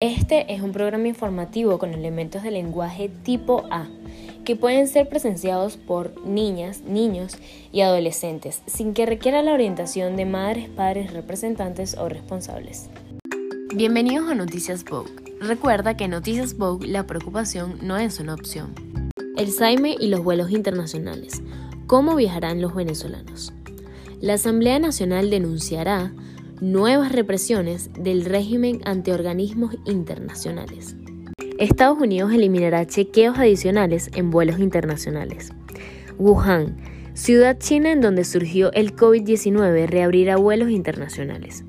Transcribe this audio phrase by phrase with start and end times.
[0.00, 3.88] Este es un programa informativo con elementos de lenguaje tipo A
[4.44, 7.36] que pueden ser presenciados por niñas, niños
[7.72, 12.88] y adolescentes sin que requiera la orientación de madres, padres, representantes o responsables.
[13.74, 15.10] Bienvenidos a Noticias Vogue.
[15.40, 18.76] Recuerda que en Noticias Vogue la preocupación no es una opción.
[19.36, 21.42] El Saime y los vuelos internacionales.
[21.88, 23.52] ¿Cómo viajarán los venezolanos?
[24.20, 26.12] La Asamblea Nacional denunciará
[26.60, 30.96] nuevas represiones del régimen ante organismos internacionales.
[31.58, 35.52] Estados Unidos eliminará chequeos adicionales en vuelos internacionales.
[36.18, 36.76] Wuhan,
[37.14, 41.64] ciudad china en donde surgió el COVID-19, reabrirá vuelos internacionales.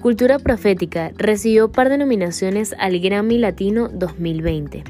[0.00, 4.84] Cultura Profética recibió par de nominaciones al Grammy Latino 2020.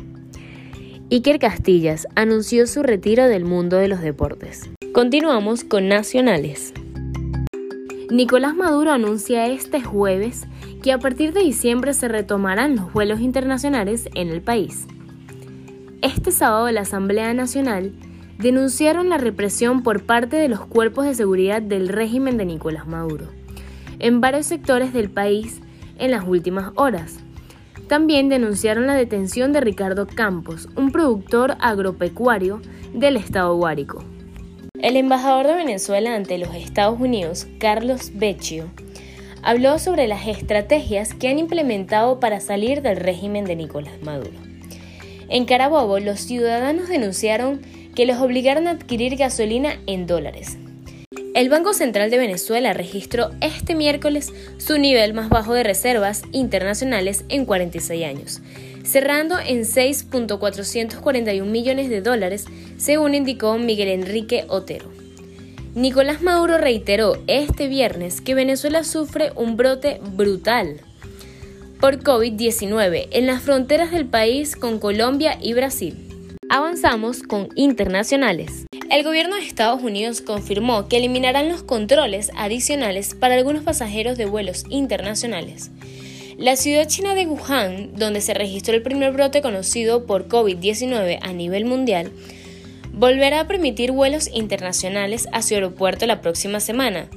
[1.11, 4.69] Iker Castillas anunció su retiro del mundo de los deportes.
[4.93, 6.75] Continuamos con nacionales.
[8.11, 10.47] Nicolás Maduro anuncia este jueves
[10.81, 14.87] que a partir de diciembre se retomarán los vuelos internacionales en el país.
[16.03, 17.93] Este sábado la Asamblea Nacional
[18.39, 23.27] denunciaron la represión por parte de los cuerpos de seguridad del régimen de Nicolás Maduro
[23.99, 25.61] en varios sectores del país
[25.99, 27.19] en las últimas horas.
[27.89, 32.61] También denunciaron la detención de Ricardo Campos, un productor agropecuario
[32.95, 34.05] del estado Guárico.
[34.83, 38.71] El embajador de Venezuela ante los Estados Unidos, Carlos Beccio,
[39.43, 44.39] habló sobre las estrategias que han implementado para salir del régimen de Nicolás Maduro.
[45.29, 47.63] En Carabobo, los ciudadanos denunciaron
[47.95, 50.59] que los obligaron a adquirir gasolina en dólares.
[51.37, 57.27] El Banco Central de Venezuela registró este miércoles su nivel más bajo de reservas internacionales
[57.29, 58.41] en 46 años,
[58.87, 62.47] cerrando en 6.441 millones de dólares,
[62.79, 64.87] según indicó Miguel Enrique Otero.
[65.75, 70.81] Nicolás Maduro reiteró este viernes que Venezuela sufre un brote brutal
[71.83, 75.99] por COVID-19 en las fronteras del país con Colombia y Brasil.
[76.49, 78.66] Avanzamos con internacionales.
[78.89, 84.27] El gobierno de Estados Unidos confirmó que eliminarán los controles adicionales para algunos pasajeros de
[84.27, 85.71] vuelos internacionales.
[86.39, 91.33] La ciudad china de Wuhan, donde se registró el primer brote conocido por COVID-19 a
[91.33, 92.13] nivel mundial,
[92.93, 97.09] volverá a permitir vuelos internacionales a su aeropuerto la próxima semana,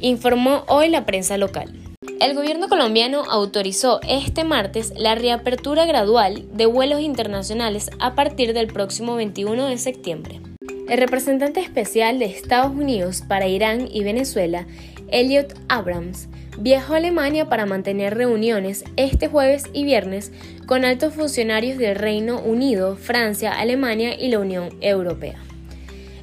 [0.00, 1.72] informó hoy la prensa local.
[2.20, 8.68] El gobierno colombiano autorizó este martes la reapertura gradual de vuelos internacionales a partir del
[8.68, 10.40] próximo 21 de septiembre.
[10.88, 14.66] El representante especial de Estados Unidos para Irán y Venezuela,
[15.10, 16.28] Elliot Abrams,
[16.60, 20.30] viajó a Alemania para mantener reuniones este jueves y viernes
[20.64, 25.34] con altos funcionarios del Reino Unido, Francia, Alemania y la Unión Europea.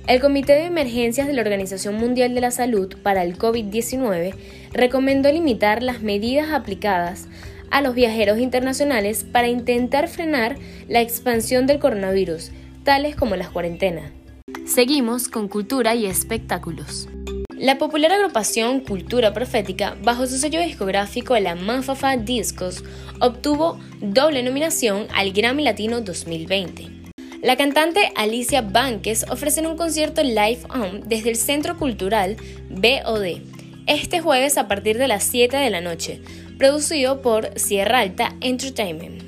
[0.08, 4.34] El Comité de Emergencias de la Organización Mundial de la Salud para el COVID-19
[4.72, 7.28] recomendó limitar las medidas aplicadas
[7.70, 10.56] a los viajeros internacionales para intentar frenar
[10.88, 12.52] la expansión del coronavirus,
[12.86, 14.23] tales como las cuarentenas.
[14.66, 17.08] Seguimos con cultura y espectáculos.
[17.56, 22.84] La popular agrupación Cultura Profética, bajo su sello discográfico La Mafafa Discos,
[23.22, 26.90] obtuvo doble nominación al Grammy Latino 2020.
[27.42, 32.36] La cantante Alicia Banques ofrece un concierto live on desde el Centro Cultural
[32.70, 33.42] BOD
[33.88, 36.22] este jueves a partir de las 7 de la noche,
[36.58, 39.24] producido por Sierra Alta Entertainment.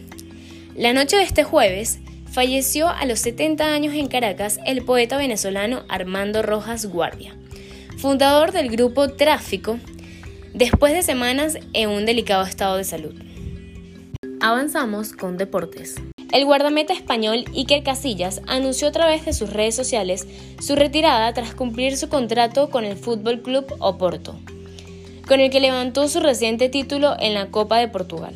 [0.76, 2.00] La noche de este jueves
[2.36, 7.36] falleció a los 70 años en Caracas el poeta venezolano Armando Rojas Guardia
[7.98, 9.80] fundador del grupo Tráfico,
[10.54, 13.16] después de semanas en un delicado estado de salud.
[14.42, 15.96] Avanzamos con deportes.
[16.32, 20.28] El guardameta español Iker Casillas anunció a través de sus redes sociales
[20.60, 24.36] su retirada tras cumplir su contrato con el Fútbol Club Oporto,
[25.28, 28.36] con el que levantó su reciente título en la Copa de Portugal.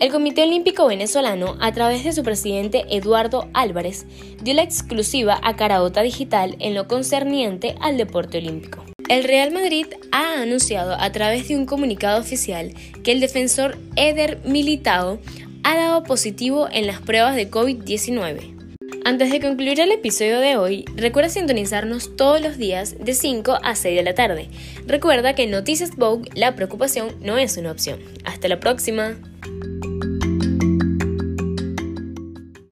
[0.00, 4.06] El Comité Olímpico Venezolano, a través de su presidente Eduardo Álvarez,
[4.40, 8.84] dio la exclusiva a Caraota Digital en lo concerniente al deporte olímpico.
[9.08, 14.38] El Real Madrid ha anunciado a través de un comunicado oficial que el defensor Eder
[14.44, 15.18] Militao
[15.64, 18.54] ha dado positivo en las pruebas de COVID-19.
[19.04, 23.74] Antes de concluir el episodio de hoy, recuerda sintonizarnos todos los días de 5 a
[23.74, 24.48] 6 de la tarde.
[24.86, 27.98] Recuerda que en Noticias Vogue la preocupación no es una opción.
[28.24, 29.16] Hasta la próxima.